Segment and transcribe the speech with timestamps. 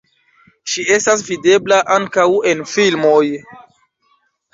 [0.71, 3.21] Ŝi estas videbla ankaŭ en filmoj.